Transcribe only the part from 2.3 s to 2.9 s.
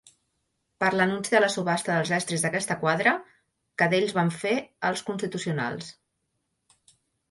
d'aquesta